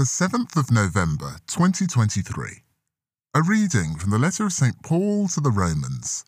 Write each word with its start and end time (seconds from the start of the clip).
The 0.00 0.06
7th 0.06 0.56
of 0.56 0.70
November 0.70 1.40
2023. 1.46 2.62
A 3.34 3.42
reading 3.42 3.96
from 3.96 4.08
the 4.08 4.18
letter 4.18 4.46
of 4.46 4.52
St. 4.54 4.82
Paul 4.82 5.28
to 5.28 5.42
the 5.42 5.50
Romans. 5.50 6.24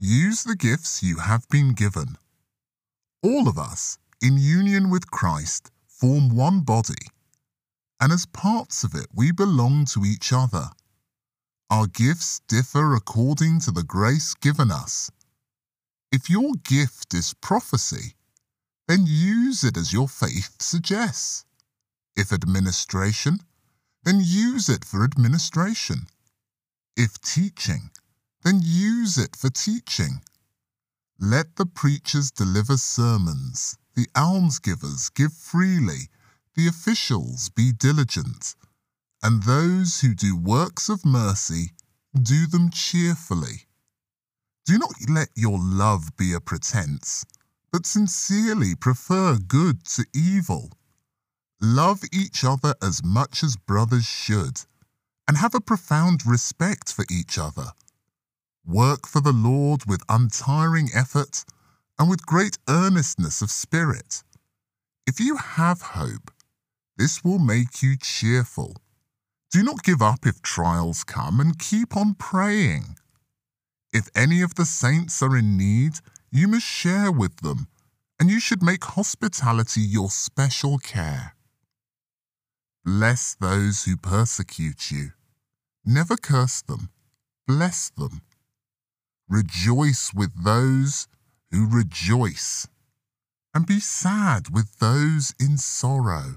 Use 0.00 0.44
the 0.44 0.56
gifts 0.56 1.02
you 1.02 1.18
have 1.18 1.46
been 1.50 1.74
given. 1.74 2.16
All 3.22 3.48
of 3.48 3.58
us, 3.58 3.98
in 4.22 4.38
union 4.38 4.88
with 4.88 5.10
Christ, 5.10 5.70
form 5.86 6.34
one 6.34 6.60
body, 6.60 7.10
and 8.00 8.14
as 8.14 8.24
parts 8.24 8.82
of 8.82 8.94
it 8.94 9.08
we 9.14 9.30
belong 9.30 9.84
to 9.92 10.06
each 10.06 10.32
other. 10.32 10.70
Our 11.68 11.88
gifts 11.88 12.40
differ 12.48 12.94
according 12.94 13.60
to 13.60 13.72
the 13.72 13.84
grace 13.84 14.32
given 14.32 14.70
us. 14.70 15.10
If 16.10 16.30
your 16.30 16.54
gift 16.64 17.12
is 17.12 17.34
prophecy, 17.42 18.14
then 18.88 19.04
use 19.06 19.64
it 19.64 19.76
as 19.76 19.92
your 19.92 20.08
faith 20.08 20.56
suggests. 20.62 21.45
If 22.16 22.32
administration, 22.32 23.40
then 24.04 24.20
use 24.22 24.68
it 24.68 24.84
for 24.84 25.04
administration. 25.04 26.06
If 26.96 27.20
teaching, 27.20 27.90
then 28.42 28.60
use 28.62 29.18
it 29.18 29.36
for 29.36 29.50
teaching. 29.50 30.22
Let 31.18 31.56
the 31.56 31.66
preachers 31.66 32.30
deliver 32.30 32.76
sermons, 32.76 33.76
the 33.94 34.08
almsgivers 34.16 35.10
give 35.10 35.32
freely, 35.34 36.08
the 36.54 36.66
officials 36.68 37.50
be 37.50 37.72
diligent, 37.72 38.54
and 39.22 39.42
those 39.42 40.00
who 40.00 40.14
do 40.14 40.36
works 40.36 40.88
of 40.88 41.04
mercy 41.04 41.72
do 42.14 42.46
them 42.46 42.70
cheerfully. 42.70 43.66
Do 44.64 44.78
not 44.78 44.94
let 45.08 45.28
your 45.34 45.58
love 45.58 46.16
be 46.16 46.32
a 46.32 46.40
pretense, 46.40 47.24
but 47.70 47.84
sincerely 47.84 48.74
prefer 48.74 49.36
good 49.36 49.84
to 49.86 50.06
evil. 50.14 50.72
Love 51.60 52.02
each 52.12 52.44
other 52.44 52.74
as 52.82 53.02
much 53.02 53.42
as 53.42 53.56
brothers 53.56 54.04
should, 54.04 54.60
and 55.26 55.38
have 55.38 55.54
a 55.54 55.60
profound 55.60 56.26
respect 56.26 56.92
for 56.92 57.04
each 57.10 57.38
other. 57.38 57.72
Work 58.64 59.06
for 59.06 59.20
the 59.20 59.32
Lord 59.32 59.86
with 59.86 60.02
untiring 60.08 60.90
effort 60.94 61.44
and 61.98 62.10
with 62.10 62.26
great 62.26 62.58
earnestness 62.68 63.40
of 63.40 63.50
spirit. 63.50 64.22
If 65.06 65.20
you 65.20 65.36
have 65.36 65.80
hope, 65.80 66.30
this 66.98 67.24
will 67.24 67.38
make 67.38 67.82
you 67.82 67.96
cheerful. 67.96 68.76
Do 69.50 69.62
not 69.62 69.82
give 69.82 70.02
up 70.02 70.26
if 70.26 70.42
trials 70.42 71.04
come 71.04 71.40
and 71.40 71.58
keep 71.58 71.96
on 71.96 72.14
praying. 72.14 72.96
If 73.92 74.08
any 74.14 74.42
of 74.42 74.56
the 74.56 74.66
saints 74.66 75.22
are 75.22 75.36
in 75.36 75.56
need, 75.56 76.00
you 76.30 76.48
must 76.48 76.66
share 76.66 77.10
with 77.10 77.36
them, 77.36 77.68
and 78.20 78.28
you 78.28 78.40
should 78.40 78.62
make 78.62 78.84
hospitality 78.84 79.80
your 79.80 80.10
special 80.10 80.78
care. 80.78 81.35
Bless 82.86 83.34
those 83.34 83.82
who 83.82 83.96
persecute 83.96 84.92
you. 84.92 85.10
Never 85.84 86.16
curse 86.16 86.62
them. 86.62 86.90
Bless 87.44 87.90
them. 87.90 88.22
Rejoice 89.28 90.14
with 90.14 90.44
those 90.44 91.08
who 91.50 91.66
rejoice. 91.68 92.68
And 93.52 93.66
be 93.66 93.80
sad 93.80 94.54
with 94.54 94.78
those 94.78 95.34
in 95.40 95.58
sorrow. 95.58 96.36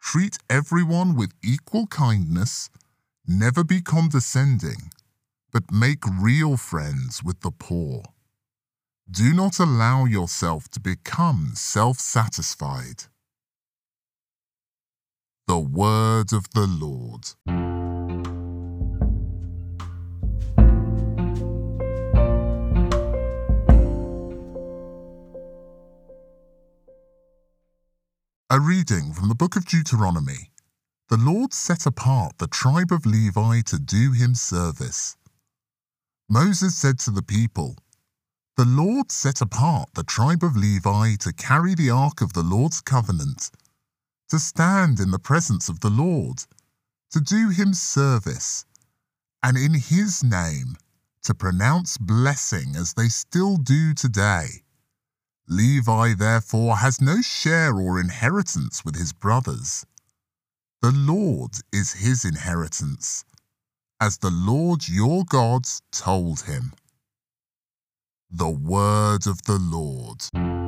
Treat 0.00 0.38
everyone 0.48 1.14
with 1.14 1.34
equal 1.44 1.88
kindness. 1.88 2.70
Never 3.26 3.62
be 3.62 3.82
condescending, 3.82 4.92
but 5.52 5.70
make 5.70 6.04
real 6.06 6.56
friends 6.56 7.22
with 7.22 7.40
the 7.40 7.50
poor. 7.50 8.02
Do 9.10 9.34
not 9.34 9.58
allow 9.58 10.06
yourself 10.06 10.70
to 10.70 10.80
become 10.80 11.52
self 11.54 11.98
satisfied. 11.98 13.04
Word 15.74 16.32
of 16.32 16.48
the 16.52 16.68
Lord. 16.68 17.24
A 28.50 28.60
reading 28.60 29.12
from 29.12 29.28
the 29.28 29.34
book 29.34 29.56
of 29.56 29.66
Deuteronomy. 29.66 30.52
The 31.08 31.16
Lord 31.16 31.52
set 31.52 31.86
apart 31.86 32.38
the 32.38 32.46
tribe 32.46 32.92
of 32.92 33.04
Levi 33.04 33.62
to 33.62 33.80
do 33.80 34.12
him 34.12 34.36
service. 34.36 35.16
Moses 36.28 36.76
said 36.76 37.00
to 37.00 37.10
the 37.10 37.24
people, 37.24 37.74
The 38.56 38.64
Lord 38.64 39.10
set 39.10 39.40
apart 39.40 39.88
the 39.94 40.04
tribe 40.04 40.44
of 40.44 40.56
Levi 40.56 41.16
to 41.16 41.32
carry 41.32 41.74
the 41.74 41.90
ark 41.90 42.20
of 42.20 42.32
the 42.32 42.44
Lord's 42.44 42.80
covenant 42.80 43.50
to 44.28 44.38
stand 44.38 45.00
in 45.00 45.10
the 45.10 45.18
presence 45.18 45.68
of 45.68 45.80
the 45.80 45.90
Lord, 45.90 46.44
to 47.10 47.20
do 47.20 47.50
him 47.50 47.74
service, 47.74 48.64
and 49.42 49.56
in 49.56 49.74
his 49.74 50.24
name 50.24 50.76
to 51.22 51.34
pronounce 51.34 51.96
blessing 51.96 52.76
as 52.76 52.94
they 52.94 53.08
still 53.08 53.56
do 53.56 53.94
today. 53.94 54.62
Levi 55.48 56.14
therefore 56.14 56.76
has 56.78 57.00
no 57.00 57.20
share 57.20 57.74
or 57.74 58.00
inheritance 58.00 58.84
with 58.84 58.96
his 58.96 59.12
brothers. 59.12 59.84
The 60.80 60.92
Lord 60.92 61.52
is 61.72 61.92
his 61.92 62.24
inheritance, 62.24 63.24
as 64.00 64.18
the 64.18 64.30
Lord 64.30 64.88
your 64.88 65.24
God 65.24 65.66
told 65.92 66.42
him. 66.42 66.72
The 68.30 68.50
word 68.50 69.26
of 69.26 69.42
the 69.44 69.58
Lord. 69.58 70.63